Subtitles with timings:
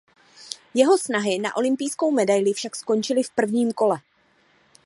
[0.73, 3.99] Jeho snahy na olympijskou medaili však skončily v prvním kole.